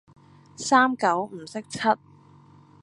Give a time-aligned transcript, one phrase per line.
[0.57, 1.77] 三九唔識七